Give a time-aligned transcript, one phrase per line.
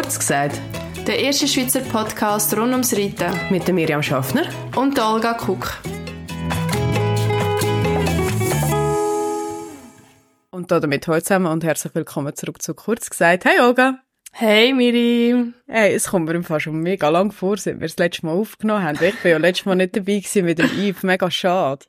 [0.00, 0.58] Kurz gesagt.
[1.06, 3.38] Der erste Schweizer Podcast rund ums Reiten.
[3.50, 4.44] Mit der Miriam Schaffner.
[4.74, 5.76] Und der Olga Kuck.
[10.50, 13.44] Und damit heute zusammen und herzlich willkommen zurück zu Kurz gesagt.
[13.44, 13.98] Hey Olga.
[14.32, 15.52] Hey Miriam.
[15.66, 18.32] Hey, es kommt mir im Fall schon mega lang vor, seit wir das letzte Mal
[18.32, 18.98] aufgenommen haben.
[19.02, 21.02] Ich war ja letztes Mal nicht dabei gewesen mit dem Yves.
[21.02, 21.84] Mega schade.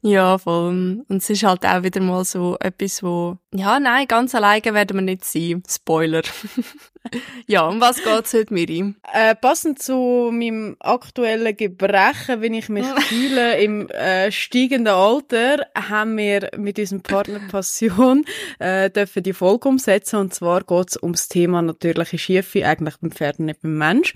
[0.00, 1.04] Ja, voll.
[1.08, 4.98] Und es ist halt auch wieder mal so etwas, wo, ja, nein, ganz alleine werden
[4.98, 5.64] wir nicht sein.
[5.68, 6.22] Spoiler.
[7.46, 8.94] ja, um was geht's heute, Miri?
[9.12, 16.16] Äh, passend zu meinem aktuellen Gebrechen, wenn ich mich fühle im äh, steigenden Alter, haben
[16.16, 18.24] wir mit unserem Partner Passion
[18.58, 20.16] äh, dürfen die Folge umsetzen.
[20.16, 24.14] Und zwar geht's ums Thema natürliche Schiefe, eigentlich beim Pferd, nicht beim Mensch.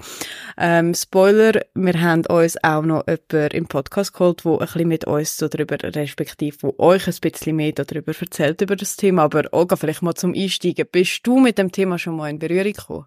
[0.57, 5.05] Ähm, Spoiler, wir haben uns auch noch jemanden im Podcast geholt, der ein bisschen mit
[5.07, 9.23] uns so darüber, respektive wo euch ein bisschen mehr darüber erzählt, über das Thema.
[9.25, 10.87] Aber Olga, vielleicht mal zum Einsteigen.
[10.91, 13.07] Bist du mit dem Thema schon mal in Berührung gekommen?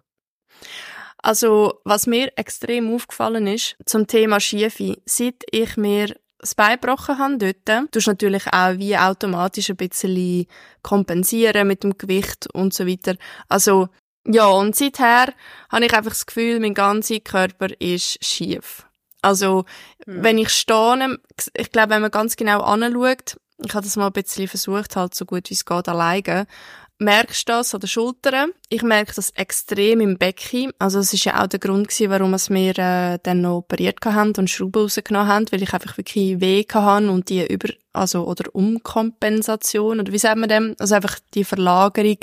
[1.22, 7.18] Also, was mir extrem aufgefallen ist zum Thema Schiefe, seit ich mir das Bein gebrochen
[7.18, 10.46] habe dort, tust natürlich auch wie automatisch ein bisschen
[10.82, 13.16] kompensieren mit dem Gewicht und so weiter.
[13.48, 13.88] Also,
[14.26, 15.32] ja, und seither
[15.70, 18.86] habe ich einfach das Gefühl, mein ganzer Körper ist schief.
[19.22, 19.64] Also,
[20.06, 20.22] mhm.
[20.22, 21.18] wenn ich stehe,
[21.54, 25.14] ich glaube, wenn man ganz genau anschaut, ich habe das mal ein bisschen versucht, halt
[25.14, 26.46] so gut wie es geht, alleine,
[27.00, 28.52] merkst du das an den Schultern.
[28.68, 30.70] Ich merke das extrem im Becken.
[30.78, 34.34] Also es ist ja auch der Grund gewesen, warum wir äh, dann noch operiert haben
[34.36, 38.54] und Schrauben rausgenommen haben, weil ich einfach wirklich weh hatte und die über, also, oder
[38.54, 40.76] Umkompensation, oder wie sagt man dem?
[40.78, 42.18] Also einfach die Verlagerung,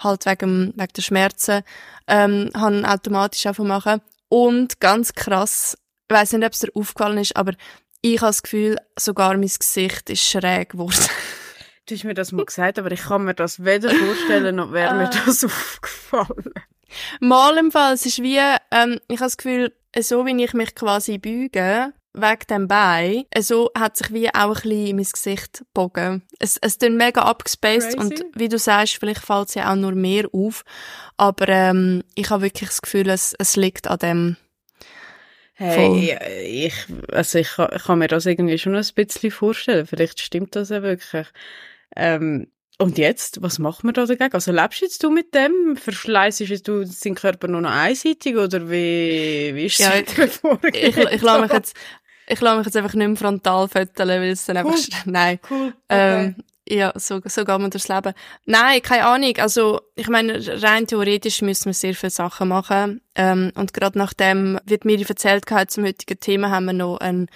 [0.00, 1.62] halt wegen, wegen der Schmerzen,
[2.08, 4.00] ähm, haben automatisch einfach machen.
[4.28, 5.78] Und ganz krass,
[6.08, 7.52] ich weiss nicht, ob es dir aufgefallen ist, aber
[8.00, 10.96] ich habe das Gefühl, sogar mein Gesicht ist schräg geworden.
[11.86, 14.94] Du hast mir das mal gesagt, aber ich kann mir das weder vorstellen, noch wäre
[14.94, 15.22] mir ah.
[15.26, 16.52] das aufgefallen.
[17.20, 18.38] Mal im Fall, es ist wie,
[18.70, 23.70] ähm, ich habe das Gefühl, so wie ich mich quasi büge, wegen dem Bein, so
[23.76, 26.22] hat sich wie auch ein bisschen mein Gesicht gebogen.
[26.38, 29.92] Es, es ist mega abgespaced und wie du sagst, vielleicht fällt es ja auch nur
[29.92, 30.64] mehr auf,
[31.16, 34.36] aber ähm, ich habe wirklich das Gefühl, es, es liegt an dem
[35.54, 36.18] Hey,
[36.66, 36.74] ich,
[37.12, 39.86] also ich, ich kann mir das irgendwie schon ein bisschen vorstellen.
[39.86, 41.28] Vielleicht stimmt das ja wirklich.
[41.96, 42.48] Ähm,
[42.78, 44.32] und jetzt, was macht man da dagegen?
[44.32, 45.76] Also lebst jetzt du mit dem?
[45.76, 50.18] Verschleißest du deinen Körper nur noch einseitig oder wie, wie ist ja, ich,
[50.74, 51.76] ich, ich, ich lasse mich jetzt,
[52.26, 54.72] ich lasse mich jetzt einfach nicht mehr frontal föteln, weil es dann cool.
[54.72, 55.38] einfach, nein.
[55.48, 55.74] Cool.
[55.88, 56.24] Okay.
[56.24, 56.36] Ähm,
[56.68, 58.14] ja, so, so geht man durchs Leben.
[58.46, 59.34] Nein, keine Ahnung.
[59.38, 63.00] Also, ich meine, rein theoretisch müssen wir sehr viele Sachen machen.
[63.14, 67.28] Ähm, und gerade nachdem, wird mir erzählt hat, zum heutigen Thema haben wir noch einen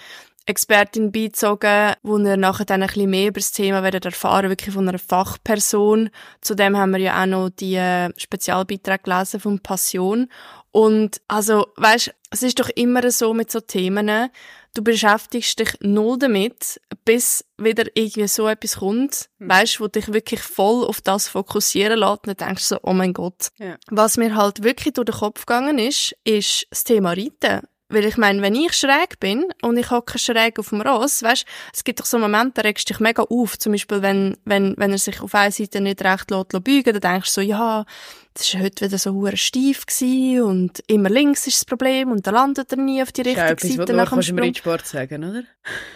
[0.47, 4.73] Expertin beizogen, wo wir nachher dann ein bisschen mehr über das Thema werden erfahren, wirklich
[4.73, 6.09] von einer Fachperson.
[6.41, 10.29] Zudem haben wir ja auch noch die äh, Spezialbeiträge gelesen von Passion.
[10.71, 14.29] Und also, weißt, es ist doch immer so mit so Themen,
[14.73, 19.49] du beschäftigst dich null damit, bis wieder irgendwie so etwas kommt, hm.
[19.49, 22.93] weißt, wo dich wirklich voll auf das fokussieren lässt und dann denkst du so, oh
[22.93, 23.49] mein Gott.
[23.57, 23.77] Ja.
[23.89, 27.67] Was mir halt wirklich durch den Kopf gegangen ist, ist das Thema Reiten.
[27.89, 31.45] Weil ich meine, wenn ich schräg bin und ich hocke schräg auf dem Ross, weißt,
[31.73, 33.57] es gibt doch so Momente, da regst du dich mega auf.
[33.57, 36.99] Zum Beispiel, wenn, wenn, wenn er sich auf einer Seite nicht recht lässt, beugen, dann
[36.99, 37.85] denkst du so, ja,
[38.33, 42.27] das war heute wieder so hure steif gewesen und immer links ist das Problem und
[42.27, 44.51] dann landet er nie auf die richtige das ist Seite nach dem Sprung.
[44.51, 45.43] Das Sport sagen, oder?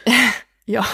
[0.65, 0.85] ja.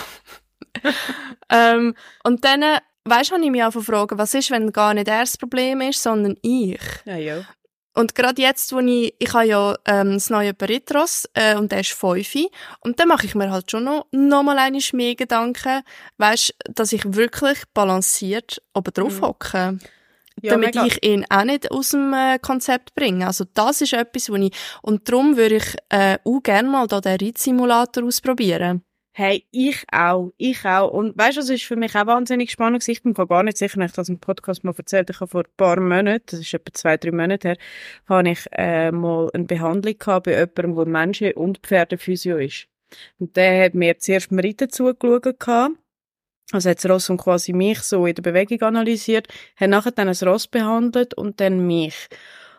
[1.50, 1.94] ähm,
[2.24, 2.64] und dann,
[3.06, 6.02] weißt du, ich mich auch gefragt, was ist, wenn gar nicht er das Problem ist,
[6.02, 6.81] sondern ich?
[7.06, 7.46] Ja, ja.
[7.97, 11.80] Und gerade jetzt, wo ich, ich habe ja ähm, das neue Peritros äh, und der
[11.80, 12.31] ist fünf
[12.81, 15.81] und dann mache ich mir halt schon noch, noch mal eine mehr Gedanken,
[16.19, 19.25] weißt, dass ich wirklich balanciert oben drauf mhm.
[19.25, 19.72] hocke.
[19.72, 19.80] Mhm.
[20.44, 20.85] Ja, damit mega.
[20.85, 23.25] ich ihn auch nicht aus dem äh, Konzept bringe.
[23.25, 24.53] Also das ist etwas, wo ich,
[24.84, 28.84] und darum würde ich äh, auch gerne mal da den Reitsimulator ausprobieren.
[29.19, 30.91] Hey, ich auch, ich auch.
[30.91, 32.88] Und weißt du, das ist für mich auch wahnsinnig spannend.
[32.88, 35.41] Ich bin gar nicht sicher, ich habe das im Podcast mal erzählt, ich habe vor
[35.41, 37.58] ein paar Monaten, das ist etwa zwei, drei Monate her,
[38.08, 42.67] habe ich äh, mal eine Behandlung gehabt bei jemandem, der Menschen- und Pferdephysio ist.
[43.17, 45.43] Und der hat mir zuerst beim Reiten zugeschaut.
[46.52, 50.09] Also hat das Ross und quasi mich so in der Bewegung analysiert, hat nachher dann
[50.09, 52.08] das Ross behandelt und dann mich.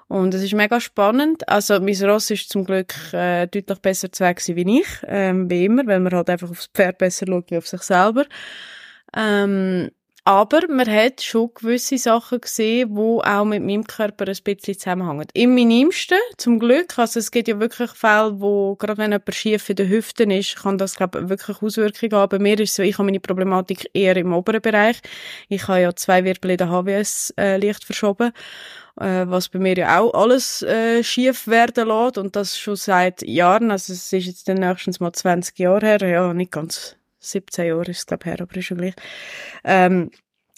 [0.08, 1.46] Und es ist mega spannend.
[1.49, 5.66] Also, mein Ross ist zum Glück äh, deutlich besser zu Weg wie ich, ähm, wie
[5.66, 8.25] immer, weil man halt einfach aufs Pferd besser schaut wie auf sich selber.
[9.14, 9.90] Ähm,
[10.28, 15.26] Aber man hat schon gewisse Sachen gesehen, die auch mit meinem Körper ein bisschen zusammenhängen.
[15.32, 16.98] Im minimsten, zum Glück.
[16.98, 20.56] Also es gibt ja wirklich Fälle, wo, gerade wenn jemand schief in den Hüften ist,
[20.56, 22.28] kann das, glaube ich, wirklich Auswirkungen haben.
[22.28, 25.00] Bei mir ist es so, ich habe meine Problematik eher im oberen Bereich.
[25.48, 28.32] Ich habe ja zwei Wirbel in der HWS äh, leicht verschoben
[29.00, 33.22] äh, was bei mir ja auch alles äh, schief werden lässt und das schon seit
[33.22, 36.98] Jahren, also es ist jetzt dann nächstens mal 20 Jahre her, ja, nicht ganz
[37.30, 38.94] 17 Jahre ist es, glaube ich, her, aber ist schon gleich.
[39.64, 40.10] Ähm,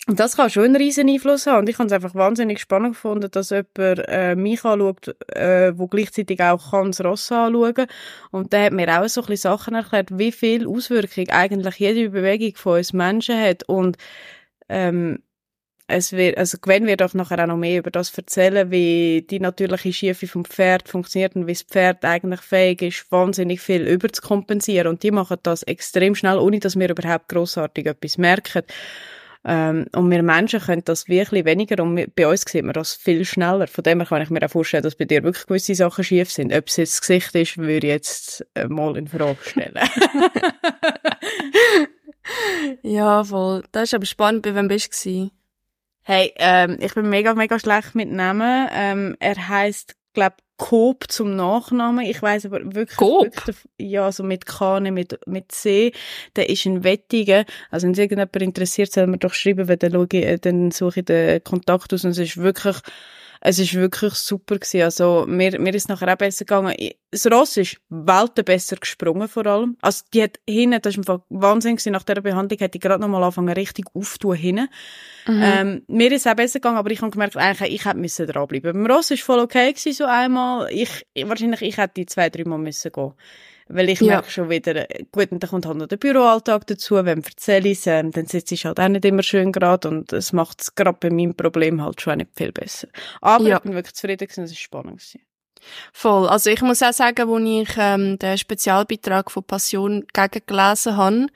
[0.07, 1.61] und das kann schon einen riesen Einfluss haben.
[1.61, 3.79] Und ich habe es einfach wahnsinnig spannend gefunden, dass jemand
[4.09, 7.87] äh, mich anschaut, äh, wo gleichzeitig auch das Ross anschauen
[8.31, 12.11] Und der hat mir auch so ein bisschen Sachen erklärt, wie viel Auswirkung eigentlich jede
[12.11, 13.69] Bewegung von uns Menschen hat.
[13.69, 13.99] Und
[14.69, 15.23] ähm,
[15.91, 19.41] es wird, also Gwen wird auch nachher auch noch mehr über das erzählen, wie die
[19.41, 24.89] natürliche Schiefe vom Pferd funktioniert und wie das Pferd eigentlich fähig ist, wahnsinnig viel überzukompensieren.
[24.89, 28.63] Und die machen das extrem schnell, ohne dass wir überhaupt grossartig etwas merken.
[29.43, 32.95] Ähm, und wir Menschen können das wirklich weniger und wir, bei uns sieht man das
[32.95, 33.67] viel schneller.
[33.67, 36.31] Von dem her kann ich mir auch vorstellen, dass bei dir wirklich gewisse Sachen schief
[36.31, 36.55] sind.
[36.55, 39.75] Ob es jetzt das Gesicht ist, würde ich jetzt äh, mal in Frage stellen.
[42.83, 43.63] ja, voll.
[43.73, 45.31] Das ist aber spannend, bei wem bist du?
[46.13, 48.69] Hey, ähm, ich bin mega, mega schlecht mit Namen.
[48.73, 52.05] Ähm, er heißt, glaub, Coop zum Nachnamen.
[52.05, 53.27] Ich weiß aber wirklich, Coop?
[53.27, 55.93] wirklich, ja, so mit K, mit, mit C.
[56.35, 57.45] Der ist ein Wettiger.
[57.71, 60.99] Also, wenn sich irgendjemand interessiert, soll man doch schreiben, weil dann, ich, äh, dann suche
[60.99, 62.79] ich den Kontakt aus und es ist wirklich,
[63.43, 64.83] es ist wirklich super gewesen.
[64.83, 66.75] Also, mir, mir ist nachher auch besser gegangen.
[67.11, 69.79] Das Ross ist Welten besser gesprungen, vor allem.
[69.81, 71.93] Also, die hat hinten, das ist einfach Wahnsinn gewesen.
[71.93, 74.69] Nach dieser Behandlung hat die gerade noch mal angefangen, richtig aufzutun hinten.
[75.27, 75.43] Mhm.
[75.43, 78.73] Ähm, mir ist auch besser gegangen, aber ich habe gemerkt, eigentlich, ich hätte müssen dranbleiben.
[78.73, 80.71] Beim Ross ist voll okay gewesen, so einmal.
[80.71, 83.15] Ich, wahrscheinlich, ich hätte die zwei, drei Mal müssen gehen.
[83.73, 84.15] Weil ich ja.
[84.15, 87.87] merke schon wieder, gut, und dann kommt halt noch der Büroalltag dazu, wenn erzähle ich
[87.87, 90.99] ähm, dann sitze ich halt auch nicht immer schön gerade und es macht es gerade
[90.99, 92.89] bei meinem Problem halt schon nicht viel besser.
[93.21, 93.57] Aber ja.
[93.57, 94.99] ich bin wirklich zufrieden gewesen, es war spannend.
[94.99, 95.21] Gewesen.
[95.93, 96.29] Voll.
[96.29, 101.27] Also ich muss auch sagen, als ich ähm, den Spezialbeitrag von Passion gegen gelesen habe,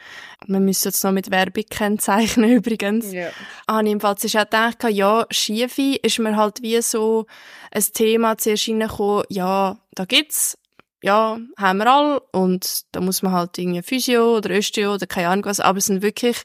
[0.46, 3.28] wir müssen jetzt noch mit Werbung kennzeichnen übrigens, ja.
[3.68, 7.26] habe ich im Fall auch gedacht, ja, Schiefe ist mir halt wie so
[7.70, 10.58] ein Thema zuerst reingekommen, ja, da gibt's
[11.04, 15.28] ja, haben wir alle und da muss man halt irgendwie Physio oder Östeo oder keine
[15.28, 16.44] Ahnung was, aber es sind wirklich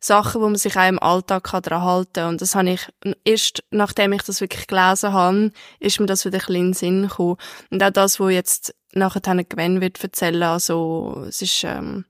[0.00, 2.28] Sachen, wo man sich auch im Alltag daran halten kann.
[2.30, 2.88] Und das habe ich,
[3.24, 6.72] erst nachdem ich das wirklich gelesen habe, ist mir das wieder ein bisschen in den
[6.72, 7.36] Sinn gekommen.
[7.70, 12.04] Und auch das, was jetzt nachher Gwen wird erzählen, also es ist, ähm,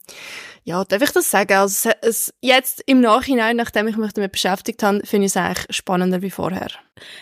[0.64, 1.54] ja, darf ich das sagen?
[1.54, 5.66] Also es, jetzt im Nachhinein, nachdem ich mich damit beschäftigt habe, finde ich es eigentlich
[5.70, 6.68] spannender wie vorher.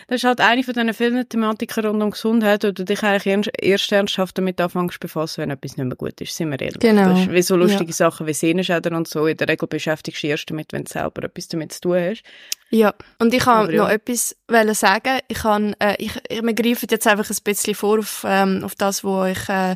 [0.07, 3.53] Das ist halt eine von diesen vielen Thematiken rund um Gesundheit, wo du dich eigentlich
[3.61, 6.79] erst ernsthaft damit anfängst befassen, wenn etwas nicht mehr gut ist, sind wir ehrlich.
[6.79, 7.09] Genau.
[7.09, 7.93] Das ist wie so lustige ja.
[7.93, 9.25] Sachen wie Sehnenschäden und so.
[9.25, 11.97] In der Regel beschäftigst du dich erst damit, wenn du selber etwas damit zu tun
[11.97, 12.23] hast.
[12.71, 14.35] Ja, und ich kann noch etwas
[14.73, 15.19] sagen.
[15.27, 18.75] Ich kann, äh, ich, ich, wir greifen jetzt einfach ein bisschen vor auf, ähm, auf
[18.75, 19.75] das, wo ich äh,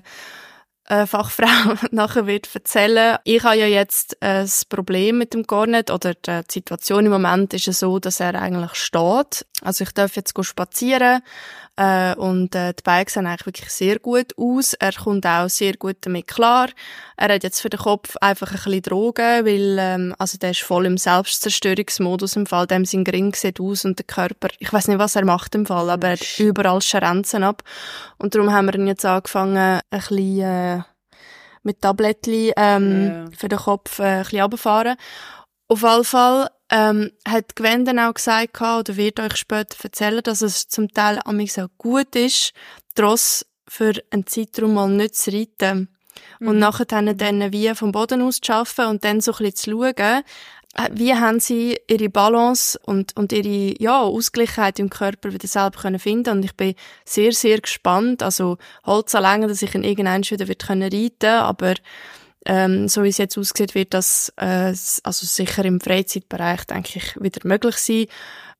[0.89, 3.17] äh, Fachfrau nachher wird erzählen.
[3.23, 7.53] Ich habe ja jetzt äh, das Problem mit dem Garnet oder die Situation im Moment
[7.53, 9.45] ist ja so, dass er eigentlich steht.
[9.61, 11.21] Also ich darf jetzt spazieren
[11.75, 14.73] äh, und äh, die Beine sehen eigentlich wirklich sehr gut aus.
[14.73, 16.69] Er kommt auch sehr gut damit klar.
[17.17, 20.61] Er hat jetzt für den Kopf einfach ein bisschen Drogen, weil ähm, also der ist
[20.61, 22.67] voll im Selbstzerstörungsmodus im Fall.
[22.67, 25.65] Dem sein Gring sieht aus und der Körper, ich weiß nicht, was er macht im
[25.65, 27.63] Fall, aber er hat überall Scherenzen ab.
[28.19, 30.81] Und darum haben wir ihn jetzt angefangen, ein bisschen äh,
[31.63, 33.25] mit Tablettchen ähm, yeah.
[33.35, 34.95] für den Kopf äh, ein bisschen runterfahren.
[35.69, 40.41] Auf jeden Fall ähm, hat Gwen dann auch gesagt, oder wird euch später erzählen, dass
[40.41, 42.51] es zum Teil an so gut ist,
[42.95, 45.89] Tross für einen Zeitraum mal nicht zu reiten.
[46.39, 46.47] Mhm.
[46.47, 49.55] Und nachher dann, dann wie vom Boden aus zu arbeiten und dann so ein bisschen
[49.55, 50.23] zu schauen,
[50.75, 55.79] äh, wie haben sie ihre Balance und, und ihre ja, Ausgleichheit im Körper wieder selber
[55.79, 56.73] können finden Und ich bin
[57.05, 58.23] sehr, sehr gespannt.
[58.23, 61.75] Also Holz alleine, dass ich in irgendeinem wieder wird können reiten aber
[62.45, 64.73] ähm, so wie es jetzt aussieht, wird das äh,
[65.03, 68.05] also sicher im Freizeitbereich, denke ich, wieder möglich sein.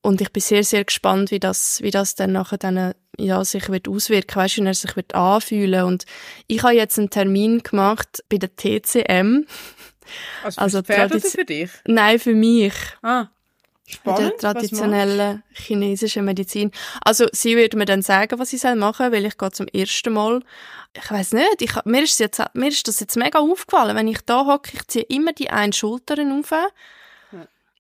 [0.02, 3.70] Und ich bin sehr, sehr gespannt, wie das, wie das dann nachher dann, ja, sich
[3.70, 5.86] wird auswirken, weißt du, wie er sich wird anfühlen.
[5.86, 6.06] Und
[6.48, 9.46] ich habe jetzt einen Termin gemacht bei der TCM.
[10.44, 11.70] Also, also Pferd oder für dich?
[11.88, 12.74] Nein, für mich.
[13.02, 13.28] Ah.
[13.88, 14.20] Spannend.
[14.20, 16.72] Der traditionellen chinesischen Medizin.
[17.06, 20.14] Also, sie wird mir dann sagen, was ich machen soll, weil ich gehe zum ersten
[20.14, 20.42] Mal.
[20.96, 23.96] Ich weiß nicht, ich, mir, ist jetzt, mir ist das jetzt mega aufgefallen.
[23.96, 26.52] Wenn ich da hocke, ich ziehe immer die einen Schultern auf.
[26.52, 26.68] Ja.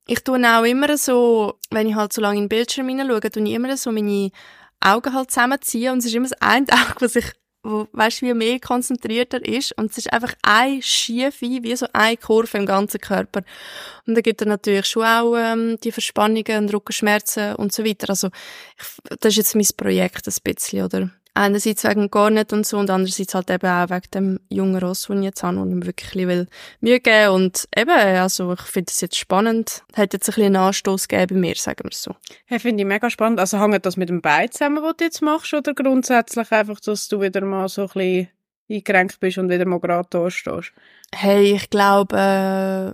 [0.08, 3.44] Ich tue auch immer so, wenn ich halt so lange in den Bildschirm hineinschaue, tue
[3.44, 4.32] ich immer so meine
[4.80, 7.32] Augen halt zusammenziehen und es ist immer das eine Auge, was ich
[7.64, 12.18] wo, weißt wie mehr konzentrierter ist und es ist einfach ein Schiefe, wie so eine
[12.18, 13.42] Kurve im ganzen Körper.
[14.06, 18.10] Und da gibt er natürlich schon auch ähm, die Verspannungen und Rückenschmerzen und so weiter.
[18.10, 18.28] Also
[18.78, 21.10] ich, das ist jetzt mein Projekt ein bisschen, oder?
[21.34, 25.08] Einerseits wegen gar nicht und so und andererseits halt eben auch wegen dem jungen Ross,
[25.08, 26.48] den ich jetzt habe und ihm wirklich ein bisschen
[26.82, 29.84] Mühe geben und eben, also ich finde das jetzt spannend.
[29.96, 32.16] Hat jetzt ein bisschen einen Anstoß gegeben bei mir, sagen wir es so.
[32.46, 33.40] Hey, finde ich mega spannend.
[33.40, 37.08] Also hängt das mit dem Bein zusammen, was du jetzt machst oder grundsätzlich einfach, dass
[37.08, 38.28] du wieder mal so ein bisschen
[38.70, 40.72] eingekränkt bist und wieder mal gerade da stehst?
[41.14, 42.16] Hey, ich glaube,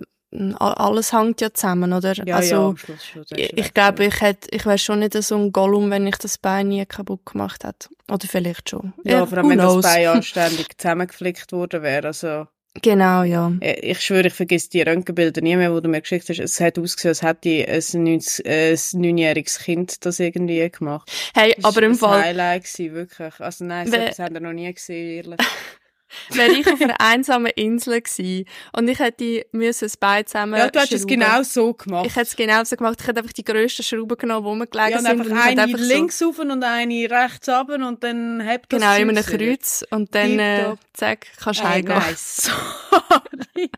[0.01, 2.13] äh, alles hängt ja zusammen, oder?
[2.13, 5.51] Ja, also, ja, schon, ich, ich glaube, ich hätte, ich wäre schon nicht so ein
[5.51, 7.89] Gollum, wenn ich das Bein nie kaputt gemacht hätte.
[8.11, 8.93] Oder vielleicht schon.
[9.03, 9.83] Ja, ja vor allem, wenn knows.
[9.83, 12.47] das Bein anständig zusammengeflickt worden wäre, also.
[12.81, 13.51] Genau, ja.
[13.61, 16.39] Ich schwöre, ich vergesse die Röntgenbilder nie mehr, die du mir geschickt hast.
[16.39, 21.11] Es hat ausgesehen, als hätte ein, ein neunjähriges Kind das irgendwie gemacht.
[21.33, 22.09] Hey, das aber im Fall...
[22.09, 23.39] Das war ein Highlight, wirklich.
[23.39, 25.39] Also nein, das haben wir noch nie gesehen, ehrlich.
[26.35, 30.69] wäre ich auf einer einsamen Insel gewesen und ich hätte müssen das Bein zusammen Ja,
[30.69, 32.05] du hättest es genau so gemacht.
[32.05, 32.97] Ich hätte es genau so gemacht.
[33.01, 35.31] Ich hätte einfach die grössten Schrauben genommen, die rumgelegen ja, und sind.
[35.31, 36.29] Einfach eine einfach links so.
[36.29, 41.27] und eine rechts runter und dann habt Genau, in einem Kreuz und dann äh, zack,
[41.37, 41.99] kannst du hey, heimgehen.
[41.99, 42.51] Nice.
[42.91, 43.69] Sorry.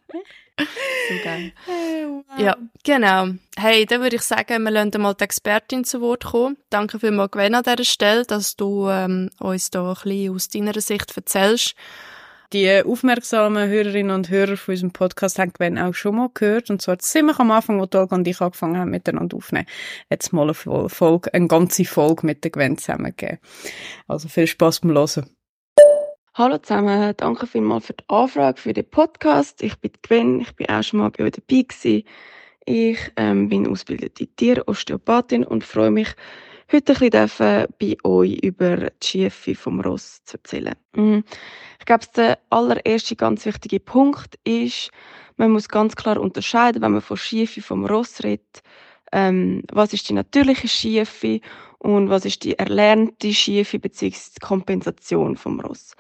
[0.58, 1.53] so geil.
[1.65, 2.39] Hey, wow.
[2.39, 3.27] Ja, genau.
[3.58, 6.58] Hey, dann würde ich sagen, wir lassen mal die Expertin zu Wort kommen.
[6.70, 10.79] Danke vielmals, Gwen, an dieser Stelle, dass du ähm, uns da ein bisschen aus deiner
[10.79, 11.75] Sicht erzählst
[12.53, 16.70] die aufmerksamen Hörerinnen und Hörer von unserem Podcast haben Gwen auch schon mal gehört.
[16.70, 19.67] Und zwar ziemlich am Anfang, wo Tolga und ich angefangen haben, miteinander aufzunehmen,
[20.10, 23.39] jetzt mal eine Folge, eine ganze Folge mit der Gwen zusammengegeben.
[24.08, 25.29] Also viel Spaß beim Hören.
[26.34, 29.62] Hallo zusammen, danke vielmals für die Anfrage für den Podcast.
[29.63, 32.03] Ich bin Gwen, ich bin auch schon mal bei euch dabei gewesen.
[32.65, 36.15] Ich ähm, bin ausgebildete Tierosteopathin und freue mich,
[36.71, 40.75] heute ein bisschen bei euch über die Schiefe vom Ross zu erzählen.
[40.95, 41.23] Mhm.
[41.79, 44.91] Ich glaube, der allererste ganz wichtige Punkt ist,
[45.37, 48.61] man muss ganz klar unterscheiden, wenn man von Schiefe vom Ross redet,
[49.11, 51.41] ähm, was ist die natürliche Schiefe
[51.79, 54.15] und was ist die erlernte Schiefe bzw.
[54.35, 55.95] die Kompensation vom Ross.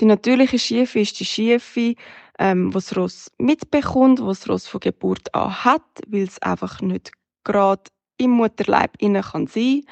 [0.00, 1.94] Die natürliche Schiefe ist die Schiefe,
[2.38, 6.80] ähm, was das Ross mitbekommt, was das Ross von Geburt an hat, weil es einfach
[6.80, 7.12] nicht
[7.44, 7.82] gerade
[8.18, 9.82] im Mutterleib innen kann sein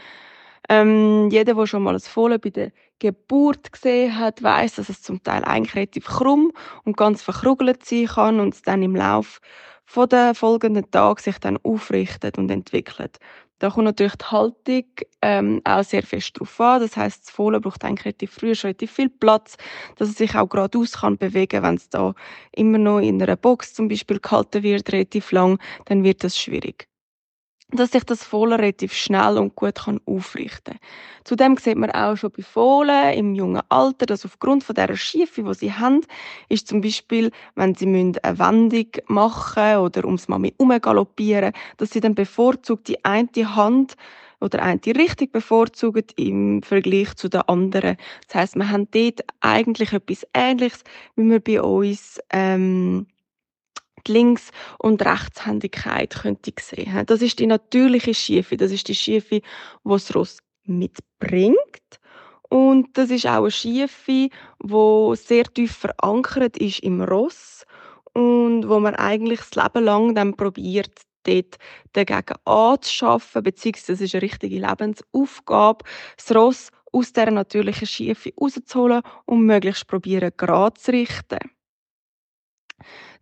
[0.68, 5.02] ähm, jeder, der schon mal ein Fohlen bei der Geburt gesehen hat, weiß, dass es
[5.02, 6.52] zum Teil eigentlich relativ krumm
[6.85, 9.40] und ganz verkrugelt sein kann und es dann im Lauf
[9.85, 13.18] von den folgenden Tagen sich dann aufrichtet und entwickelt.
[13.59, 14.85] Da kommt natürlich die Haltung
[15.23, 16.80] ähm, auch sehr fest drauf an.
[16.80, 19.56] Das heißt, das Fohlen braucht eigentlich relativ früh schon relativ viel Platz,
[19.97, 21.62] dass es sich auch geradeaus kann bewegen.
[21.62, 22.14] Wenn es da
[22.52, 26.88] immer noch in einer Box zum Beispiel gehalten wird, relativ lang, dann wird das schwierig
[27.76, 30.80] dass sich das Fohlen relativ schnell und gut kann aufrichten kann.
[31.24, 35.42] Zudem sieht man auch schon bei Fohlen im jungen Alter, dass aufgrund von dieser Schiefe,
[35.42, 36.02] die sie haben,
[36.48, 42.00] ist zum Beispiel, wenn sie eine Wendung machen oder ums mal mit galoppieren, dass sie
[42.00, 43.96] dann bevorzugt die eine Hand
[44.40, 47.96] oder eine Richtung bevorzugt im Vergleich zu der anderen.
[48.26, 50.84] Das heißt, wir haben dort eigentlich etwas Ähnliches,
[51.16, 53.06] wie wir bei uns ähm,
[54.06, 57.04] die Links- und Rechtshändigkeit könnte ich sehen.
[57.06, 58.56] Das ist die natürliche Schiefe.
[58.56, 59.42] Das ist die Schiefe, die
[59.84, 61.56] das Ross mitbringt.
[62.49, 64.28] Und das ist auch eine Schiefe,
[64.62, 67.64] die sehr tief verankert ist im Ross
[68.12, 70.92] und wo man eigentlich das Leben lang dann probiert,
[71.25, 71.56] dort
[71.92, 75.84] dagegen anzuschaffen, beziehungsweise das ist eine richtige Lebensaufgabe,
[76.16, 81.53] das Ross aus dieser natürlichen Schiefe rauszuholen und möglichst probieren, gerade zu richten.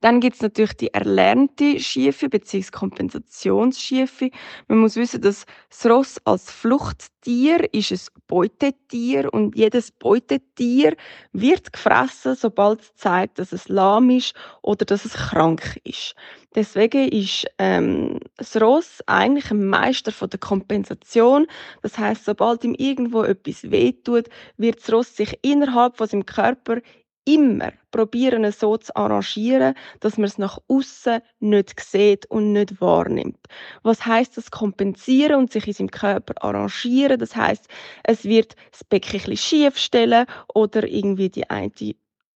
[0.02, 2.70] Dann gibt es natürlich die erlernte Schiefe bzw.
[2.72, 4.30] Kompensationsschiefe.
[4.66, 10.96] Man muss wissen, dass das Ross als Fluchttier ist ein Beutetier und jedes Beutetier
[11.32, 16.16] wird gefressen, sobald es zeigt, dass es lahm ist oder dass es krank ist.
[16.54, 21.46] Deswegen ist ähm, das Ross eigentlich ein Meister von der Kompensation.
[21.82, 26.80] Das heißt, sobald ihm irgendwo etwas wehtut, wird das Ross sich innerhalb von seinem Körper
[27.24, 32.80] immer probieren, es so zu arrangieren, dass man es nach außen nicht sieht und nicht
[32.80, 33.38] wahrnimmt.
[33.82, 37.18] Was heißt das kompensieren und sich in seinem Körper arrangieren?
[37.18, 37.68] Das heißt,
[38.04, 41.70] es wird das Becken ein schief stellen oder irgendwie die eine,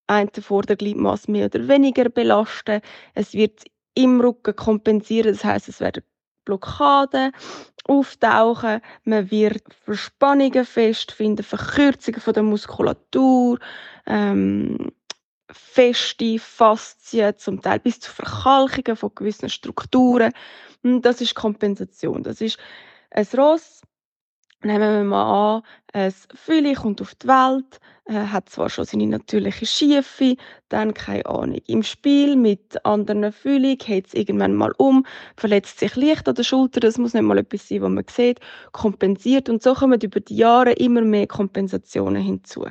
[0.07, 2.81] eine Vordergliedmasse mehr oder weniger belasten.
[3.15, 3.65] Es wird
[3.95, 6.05] im Rücken kompensieren, das heißt, es werden
[6.47, 7.33] Blockaden
[7.85, 13.59] auftauchen, man wird Verspannungen festfinden, Verkürzungen von der Muskulatur,
[14.07, 14.93] ähm,
[15.51, 20.33] feste Faszien, zum Teil bis zu Verkalkungen von gewissen Strukturen.
[20.83, 22.23] Das ist Kompensation.
[22.23, 22.59] Das ist
[23.11, 23.83] ein Ross,
[24.63, 29.07] Nehmen wir mal an, ein Füli kommt auf die Welt, äh, hat zwar schon seine
[29.07, 30.37] natürliche Schiefe,
[30.71, 35.05] dann, keine Ahnung, im Spiel mit anderen Fühlen geht es irgendwann mal um,
[35.37, 38.41] verletzt sich leicht an der Schulter, das muss nicht mal etwas sein, was man sieht,
[38.73, 42.67] kompensiert und so kommen über die Jahre immer mehr Kompensationen hinzu.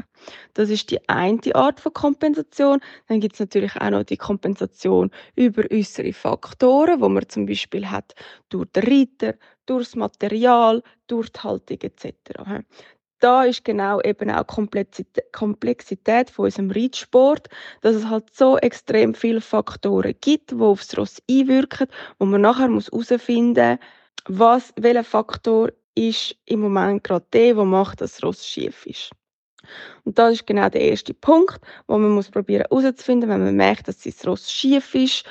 [0.54, 2.80] Das ist die eine Art von Kompensation.
[3.08, 7.90] Dann gibt es natürlich auch noch die Kompensation über äußere Faktoren, wo man zum Beispiel
[7.92, 8.16] hat
[8.50, 12.14] durch den Reiter, durch das Material, durch die Haltung etc.
[13.20, 17.48] Da ist genau eben auch die Komplexität von unserem Reitsport,
[17.82, 21.88] dass es halt so extrem viele Faktoren gibt, die aufs Ross einwirken,
[22.20, 28.02] wo man nachher herausfinden muss, was, welcher Faktor ist im Moment gerade der, der macht,
[28.02, 29.12] dass das Ross schief ist.
[30.04, 33.88] Und das ist genau der erste Punkt, wo man muss probieren herauszufinden, wenn man merkt,
[33.88, 35.26] dass sein Ross schief ist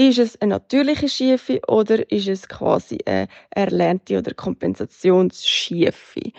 [0.00, 6.32] ist es eine natürliche Schiefe oder ist es quasi eine erlernte oder Kompensationsschiefe?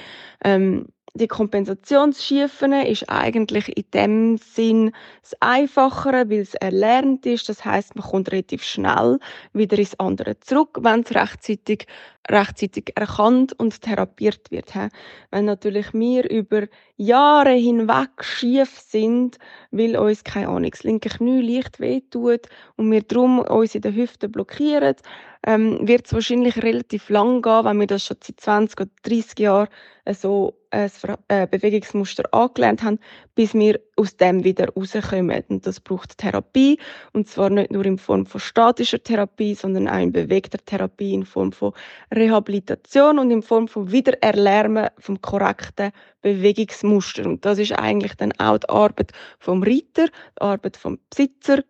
[0.44, 7.50] Ähm, die Kompensationsschiefen ist eigentlich in dem Sinn das Einfachere, weil es erlernt ist.
[7.50, 9.20] Das heißt, man kommt relativ schnell
[9.52, 11.86] wieder ins andere zurück, wenn es rechtzeitig,
[12.30, 14.72] rechtzeitig erkannt und therapiert wird.
[15.32, 19.38] Wenn natürlich wir über Jahre hinweg schief sind,
[19.72, 23.94] weil uns, keine Ahnung, das linke Knie leicht wehtut und wir darum uns in der
[23.94, 24.96] Hüfte blockieren,
[25.46, 29.40] ähm, wird es wahrscheinlich relativ lang gehen, wenn wir das schon seit 20 oder 30
[29.40, 29.68] Jahren
[30.06, 30.92] äh, so ein
[31.28, 33.00] äh, Bewegungsmuster angelernt haben,
[33.36, 35.44] bis wir aus dem wieder rauskommen.
[35.50, 36.80] Und das braucht Therapie.
[37.14, 41.26] Und zwar nicht nur in Form von statischer Therapie, sondern auch in bewegter Therapie, in
[41.26, 41.74] Form von
[42.14, 47.26] Rehabilitation und in Form von Wiedererlernen vom korrekten Bewegungsmuster.
[47.26, 51.64] Und das ist eigentlich dann auch die Arbeit vom Reiter, die Arbeit vom Besitzer,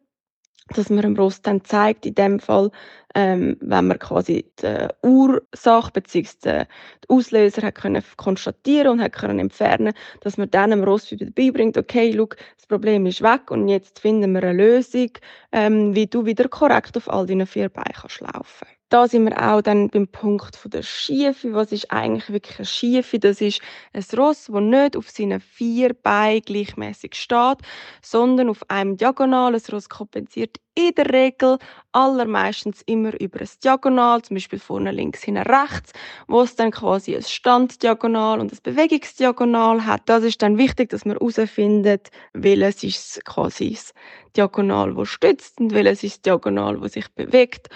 [0.78, 2.72] dass man dem Ross dann zeigt, in dem Fall,
[3.16, 6.38] ähm, wenn man quasi die Ursache bzw.
[6.44, 6.66] den
[7.10, 11.78] Auslöser hat können konstatieren und hat können entfernen, dass man dann dem Ross wieder beibringt,
[11.78, 15.12] okay, look, das Problem ist weg und jetzt finden wir eine Lösung,
[15.51, 19.42] ähm, wie du wieder korrekt auf all deinen vier Beinen kannst laufen da sind wir
[19.42, 21.54] auch dann beim Punkt von der Schiefe.
[21.54, 23.20] Was ist eigentlich wirklich eine Schiefe?
[23.20, 23.62] Das ist
[23.94, 27.60] ein Ross, das nicht auf seinen vier Beinen gleichmäßig steht,
[28.02, 29.56] sondern auf einem Diagonal.
[29.56, 31.58] Ein Ross kompensiert in der Regel
[31.94, 35.94] allermeistens immer über ein Diagonal, zum Beispiel vorne links, hinten rechts,
[36.28, 40.02] wo es dann quasi ein Standdiagonal und ein Bewegungsdiagonal hat.
[40.08, 43.94] Das ist dann wichtig, dass man herausfindet, welches ist quasi das
[44.36, 47.70] Diagonal, das stützt und welches ist das Diagonal, das sich bewegt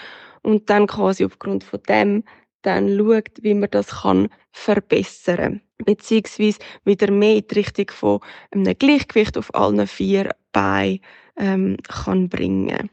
[0.46, 2.22] und dann quasi aufgrund von dem
[2.62, 8.78] dann schaut, wie man das kann verbessern beziehungsweise wieder mehr in die Richtung von einem
[8.78, 11.00] Gleichgewicht auf allen vier Beinen
[11.36, 12.90] ähm, kann bringen.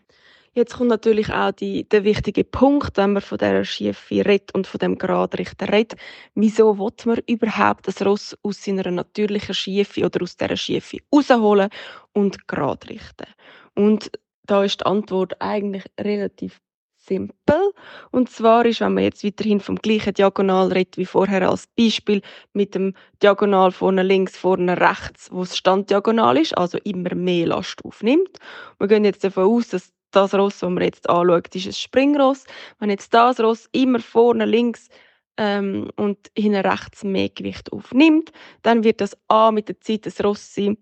[0.55, 4.67] Jetzt kommt natürlich auch die, der wichtige Punkt, wenn man von dieser Schiefe redet und
[4.67, 5.99] von dem Gradrichter redet.
[6.35, 11.69] Wieso will man überhaupt das Ross aus seiner natürlichen Schiefe oder aus dieser Schiefe rausholen
[12.13, 13.27] und gerade richten?
[13.73, 14.11] Und
[14.45, 16.59] da ist die Antwort eigentlich relativ
[17.05, 17.73] simpel.
[18.11, 22.21] Und zwar ist, wenn man jetzt weiterhin vom gleichen Diagonal redet wie vorher als Beispiel,
[22.53, 27.83] mit dem Diagonal vorne links, vorne rechts, wo es Standdiagonal ist, also immer mehr Last
[27.83, 28.39] aufnimmt.
[28.79, 32.45] Wir gehen jetzt davon aus, dass das Ross, das man jetzt anschaut, ist ein Springross.
[32.79, 34.89] Wenn jetzt das Ross immer vorne links
[35.37, 40.25] ähm, und hinten rechts mehr Gewicht aufnimmt, dann wird das A mit der Zeit ein
[40.25, 40.77] Ross sein,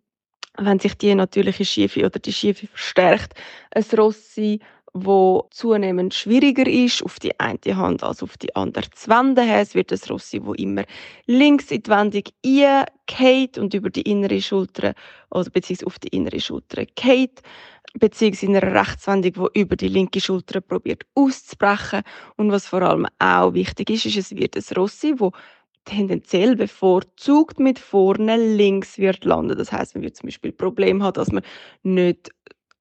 [0.58, 3.34] wenn sich die natürliche Schiefe oder die Schiefe verstärkt,
[3.74, 4.60] ein Ross sein,
[4.94, 9.48] wo zunehmend schwieriger ist, auf die eine Hand als auf die andere zu wenden.
[9.50, 10.84] Es wird ein Rossi, wo immer
[11.28, 14.94] links in die Wendung eingeht und über die innere Schulter,
[15.30, 17.42] also beziehungsweise auf die innere Schulter geht,
[17.94, 22.02] beziehungsweise in einer Rechtswendung, wo über die linke Schulter probiert auszubrechen.
[22.36, 25.32] Und was vor allem auch wichtig ist, ist, es wird ein Rossi, wo
[25.86, 29.58] tendenziell bevorzugt mit vorne links wird landen.
[29.58, 31.44] Das heißt, wenn wir zum Beispiel Problem hat, dass man
[31.84, 32.32] nicht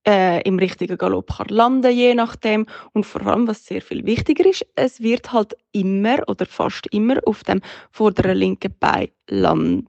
[0.07, 2.67] äh, im richtigen Galopp kann landen, je nachdem.
[2.93, 7.19] Und vor allem, was sehr viel wichtiger ist, es wird halt immer oder fast immer
[7.27, 7.61] auf dem
[7.91, 9.87] vorderen linken Bein landen.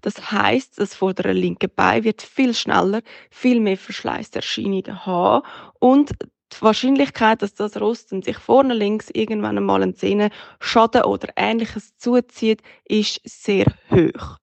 [0.00, 5.44] Das heißt, das vordere linke Bein wird viel schneller, viel mehr Verschleißerscheinungen haben
[5.78, 6.12] und
[6.52, 10.30] die Wahrscheinlichkeit, dass das Rost sich vorne links irgendwann einmal einen Zähne
[10.60, 14.38] Schaden oder ähnliches zuzieht, ist sehr hoch.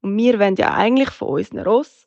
[0.00, 2.06] Und wir wollen ja eigentlich von unseren Ross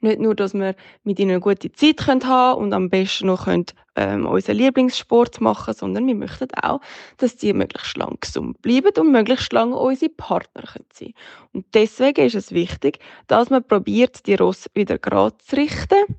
[0.00, 3.44] nicht nur, dass wir mit ihnen eine gute Zeit haben können und am besten noch
[3.44, 6.80] können, ähm, unseren Lieblingssport machen sondern wir möchten auch,
[7.16, 11.14] dass die möglichst lang gesund bleiben und möglichst lange unsere Partner können sein.
[11.52, 16.16] Und deswegen ist es wichtig, dass man probiert, die Ross wieder gerade zu richten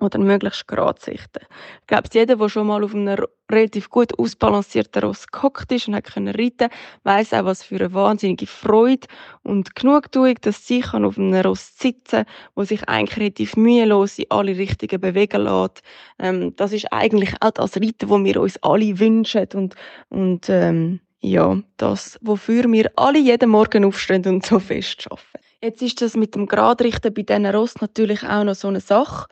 [0.00, 1.44] oder möglichst gerade sichten.
[1.80, 5.94] Ich glaube, jeder, der schon mal auf einem relativ gut ausbalancierten Ross gehockt ist und
[5.94, 6.68] hat können reiten,
[7.04, 9.06] weiß auch, was für eine wahnsinnige Freude
[9.42, 14.30] und Genugtuung das sich kann auf einem Ross sitzen, wo sich eigentlich relativ mühelos in
[14.30, 15.82] alle Richtungen bewegen lässt.
[16.18, 19.74] Ähm, das ist eigentlich auch das Reiten, wo wir uns alle wünschen und,
[20.08, 25.44] und ähm, ja, das, wofür wir alle jeden Morgen aufstehen und so fest arbeiten.
[25.62, 29.26] Jetzt ist das mit dem Gradrichten bei diesen Ross natürlich auch noch so eine Sache.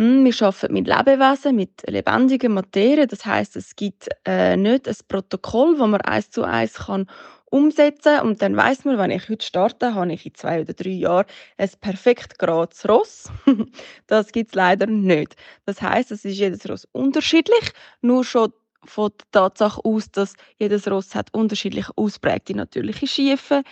[0.00, 3.06] Hm, wir arbeiten mit Lebewesen, mit lebendigen Materie.
[3.06, 7.06] Das heißt, es gibt äh, nicht ein Protokoll, wo man eins zu eins kann
[7.50, 10.88] umsetzen und dann weiß man, wenn ich heute starte, habe ich in zwei oder drei
[10.90, 11.26] Jahren
[11.58, 13.28] ein perfekt gerades Ross.
[14.06, 15.36] das gibt es leider nicht.
[15.66, 20.90] Das heißt, es ist jedes Ross unterschiedlich, nur schon von der Tatsache aus, dass jedes
[20.90, 23.64] Ross hat unterschiedlich ausprägte natürliche Schiefe.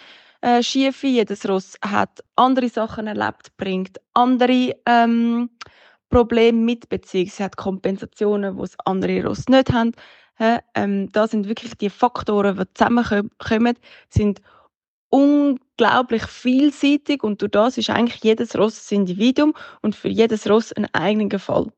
[0.43, 1.07] Äh, Schiefe.
[1.07, 5.49] Jedes Ross hat andere Sachen erlebt, bringt andere ähm,
[6.11, 9.93] Probleme mit, beziehungsweise hat Kompensationen, die andere Ross nicht haben.
[10.75, 13.75] Ähm, da sind wirklich die Faktoren, die zusammenkommen,
[14.09, 14.41] sind
[15.11, 20.73] unglaublich vielseitig und durch das ist eigentlich jedes Ross ein Individuum und für jedes Ross
[20.73, 21.69] ein eigener Fall.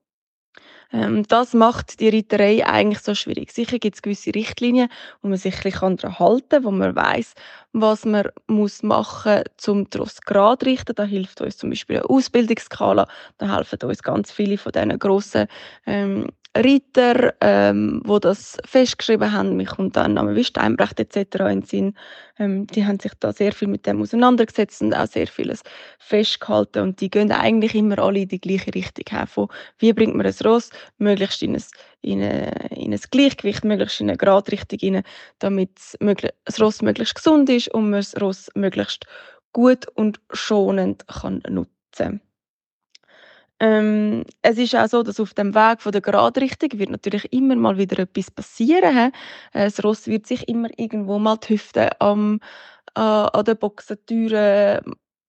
[0.92, 3.53] Ähm, das macht die Reiterei eigentlich so schwierig.
[3.53, 4.88] Sicher gibt es gewisse Richtlinien,
[5.22, 7.35] wo man sich ein daran halten kann, wo man weiß,
[7.72, 10.94] was man muss machen muss, um Ross gerade zu richten.
[10.94, 13.07] Da hilft uns zum Beispiel eine Ausbildungsskala.
[13.38, 15.46] Da helfen uns ganz viele von diesen grossen
[15.87, 21.44] ähm, Ritter, ähm, wo das festgeschrieben haben, mich kommt dann Name wie Steinbrecht etc.
[21.48, 21.94] in Sinn.
[22.38, 25.62] Ähm, die haben sich da sehr viel mit dem auseinandergesetzt und auch sehr vieles
[26.00, 29.28] festgehalten und die gehen eigentlich immer alle in die gleiche Richtung her.
[29.78, 31.64] Wie bringt man ein Ross möglichst in ein,
[32.02, 35.04] in, eine, in ein Gleichgewicht, möglichst in eine Gradrichtung rein,
[35.38, 35.78] damit
[36.44, 39.06] das Ross möglichst gesund ist und man das Ross möglichst
[39.52, 42.20] gut und schonend kann nutzen kann.
[43.60, 47.56] Ähm, es ist auch so, dass auf dem Weg von der Gradrichtung wird natürlich immer
[47.56, 48.96] mal wieder etwas passieren.
[48.96, 49.58] He?
[49.58, 52.40] Äh, das Ross wird sich immer irgendwo mal die Hüfte am,
[52.96, 54.80] äh, an den Boxentüren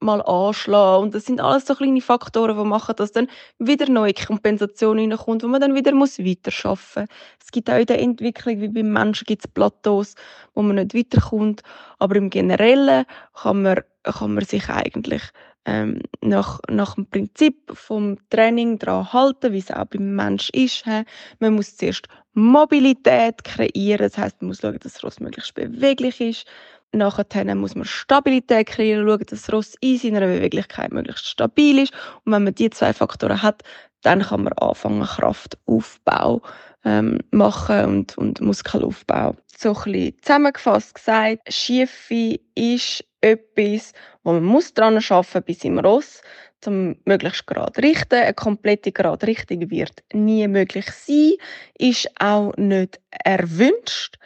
[0.01, 1.03] mal anschlagen.
[1.03, 3.27] Und das sind alles so kleine Faktoren, die machen, dass dann
[3.59, 7.09] wieder neue Kompensation reinkommt, wo man dann wieder muss weiterarbeiten muss.
[7.43, 10.15] Es gibt auch in der Entwicklung, wie beim Menschen, gibt es Plateaus,
[10.53, 11.61] wo man nicht weiterkommt.
[11.99, 15.21] Aber im Generellen kann man, kann man sich eigentlich
[15.65, 20.85] ähm, nach, nach dem Prinzip vom Training daran halten, wie es auch beim Mensch ist.
[20.85, 21.03] He.
[21.39, 26.21] Man muss zuerst Mobilität kreieren, das heißt, man muss schauen, dass das Ross möglichst beweglich
[26.21, 26.45] ist.
[26.93, 31.93] Nachher muss man Stabilität kreieren, schauen, dass das Ross in seiner Beweglichkeit möglichst stabil ist.
[32.25, 33.63] Und wenn man diese zwei Faktoren hat,
[34.01, 36.41] dann kann man anfangen, Kraftaufbau
[36.83, 39.35] ähm, machen und, und Muskelaufbau.
[39.55, 45.79] So ein bisschen zusammengefasst gesagt, Schiefe ist etwas, wo man muss dran arbeiten bis im
[45.79, 46.21] Ross,
[46.61, 48.15] zum möglichst gerade richten.
[48.15, 51.33] Eine komplette gerade Richtung wird nie möglich sein,
[51.77, 54.17] ist auch nicht erwünscht.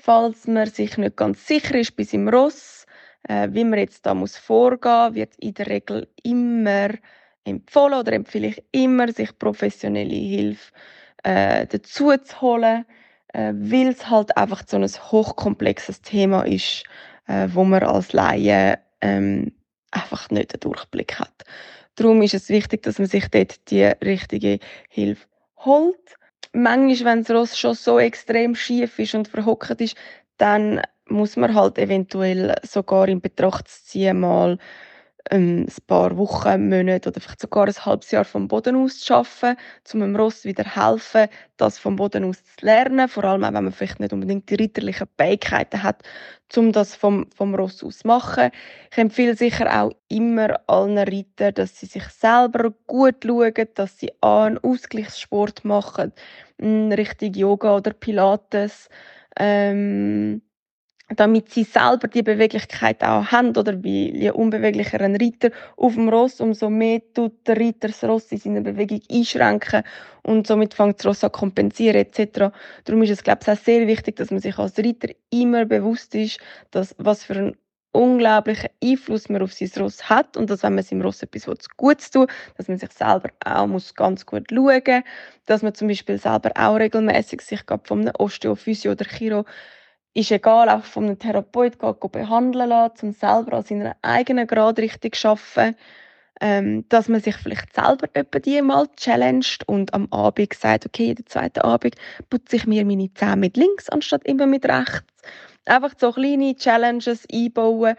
[0.00, 2.86] Falls man sich nicht ganz sicher ist bis im Ross,
[3.28, 6.90] äh, wie man jetzt da muss vorgehen, wird in der Regel immer
[7.48, 10.72] empfohlen oder empfehle ich immer, sich professionelle Hilfe
[11.24, 12.84] äh, dazu zu holen,
[13.32, 16.84] äh, weil es halt einfach so ein hochkomplexes Thema ist
[17.28, 19.52] äh, wo man als Laie ähm,
[19.92, 21.44] einfach nicht den Durchblick hat.
[21.94, 24.58] Darum ist es wichtig, dass man sich dort die richtige
[24.88, 25.26] Hilfe
[25.58, 25.96] holt.
[26.52, 29.96] Manchmal, wenn das Ross schon so extrem schief ist und verhockt ist,
[30.38, 34.58] dann muss man halt eventuell sogar in Betracht ziehen, mal
[35.30, 39.58] ein paar Wochen, Monate oder vielleicht sogar ein halbes Jahr vom Boden aus zu arbeiten,
[39.92, 43.08] um dem Ross wieder helfen, das vom Boden aus zu lernen.
[43.08, 46.02] Vor allem auch, wenn man vielleicht nicht unbedingt die ritterlichen Fähigkeiten hat,
[46.56, 48.50] um das vom, vom Ross aus zu machen.
[48.90, 54.12] Ich empfehle sicher auch immer allen Rittern, dass sie sich selber gut schauen, dass sie
[54.20, 56.12] einen Ausgleichssport machen,
[56.60, 58.88] richtig Yoga oder Pilates.
[59.38, 60.42] Ähm,
[61.16, 66.08] damit sie selber die Beweglichkeit auch haben oder wie je unbeweglicher ein Reiter auf dem
[66.08, 69.82] Ross, umso mehr tut der Reiter das Ross in seiner Bewegung einschränken
[70.22, 72.52] und somit fängt das Ross an kompensieren etc.
[72.84, 76.14] Darum ist es glaube ich auch sehr wichtig, dass man sich als Reiter immer bewusst
[76.14, 76.40] ist,
[76.70, 77.56] dass was für einen
[77.92, 82.10] unglaublichen Einfluss man auf sein Ross hat und dass wenn man seinem Ross etwas Gutes
[82.10, 85.02] tut, dass man sich selber auch muss ganz gut schauen,
[85.46, 89.46] dass man zum Beispiel selber auch regelmäßig sich von einem Osteophysio oder Chiro
[90.14, 95.12] ist egal, auch von einem Therapeut geht, behandeln lassen, um selber an seiner eigenen Gradrichtung
[95.12, 95.76] zu arbeiten.
[96.40, 101.06] Ähm, dass man sich vielleicht selber etwa die mal challenged und am Abend sagt, okay,
[101.06, 101.96] jeden zweiten Abend
[102.30, 105.02] putze ich mir meine Zähne mit links anstatt immer mit rechts.
[105.64, 107.96] Einfach so kleine Challenges einbauen,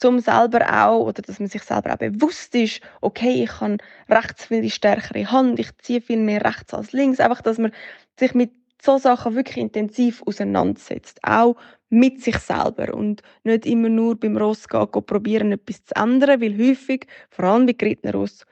[0.00, 3.76] zum selber auch, oder dass man sich selber auch bewusst ist, okay, ich habe
[4.08, 7.20] rechts viel stärkere Hand, ich ziehe viel mehr rechts als links.
[7.20, 7.72] Einfach, dass man
[8.18, 8.50] sich mit
[8.82, 11.20] so Sachen wirklich intensiv auseinandersetzt.
[11.22, 11.56] Auch
[11.88, 16.56] mit sich selber und nicht immer nur beim Ross gehen, probieren, etwas zu ändern, weil
[16.56, 18.46] häufig, vor allem bei gerittenen Ross,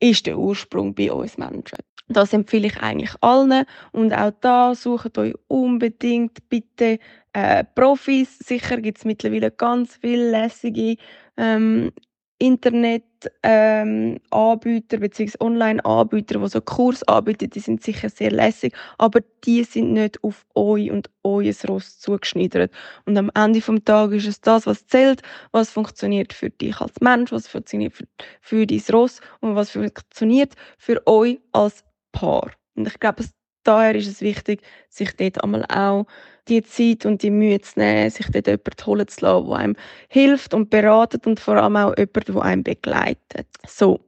[0.00, 1.78] ist der Ursprung bei uns Menschen.
[2.08, 6.98] Das empfehle ich eigentlich allen und auch da sucht euch unbedingt bitte
[7.34, 8.38] äh, Profis.
[8.38, 10.96] Sicher gibt es mittlerweile ganz viele lässige
[11.36, 11.92] ähm,
[12.38, 15.32] Internet-Anbieter ähm, bzw.
[15.40, 20.46] Online-Anbieter, die so Kurs anbieten, die sind sicher sehr lässig, aber die sind nicht auf
[20.54, 22.72] euch und euer Ross zugeschneidert.
[23.06, 25.22] Und am Ende des Tages ist es das, was zählt,
[25.52, 28.04] was funktioniert für dich als Mensch, was funktioniert für,
[28.40, 32.52] für dein Ross und was funktioniert für euch als Paar.
[32.76, 33.24] Und ich glaube,
[33.64, 36.06] daher ist es wichtig, sich dort einmal auch
[36.48, 39.76] die Zeit und die Mühe zu nehmen, sich dort jemanden holen zu lassen, der einem
[40.08, 43.46] hilft und beratet und vor allem auch jemand, der einem begleitet.
[43.66, 44.00] So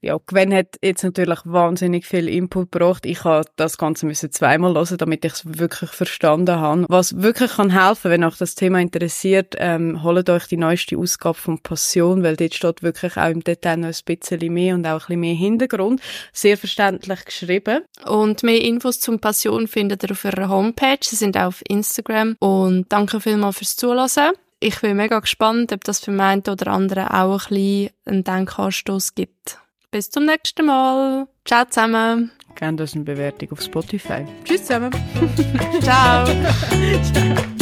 [0.00, 3.06] ja, Gwen hat jetzt natürlich wahnsinnig viel Input gebracht.
[3.06, 6.86] Ich habe das Ganze müssen zweimal hören, damit ich es wirklich verstanden habe.
[6.88, 11.38] Was wirklich kann helfen, wenn euch das Thema interessiert, ähm, holt euch die neueste Ausgabe
[11.38, 14.92] von Passion, weil dort steht wirklich auch im Detail noch ein bisschen mehr und auch
[14.92, 16.00] ein bisschen mehr Hintergrund.
[16.32, 17.82] Sehr verständlich geschrieben.
[18.04, 20.98] Und mehr Infos zum Passion findet ihr auf ihrer Homepage.
[21.02, 22.36] Sie sind auch auf Instagram.
[22.38, 24.34] Und danke vielmals fürs Zuhören.
[24.60, 29.14] Ich bin mega gespannt, ob das für meinen oder anderen auch ein bisschen einen Denkanstoß
[29.14, 29.58] gibt.
[29.96, 31.26] Bis zum nächsten Mal.
[31.46, 32.30] Ciao zusammen.
[32.54, 34.26] Gerne das eine Bewertung auf Spotify.
[34.44, 34.90] Tschüss zusammen.
[35.80, 36.26] Ciao.
[36.26, 37.36] Ciao.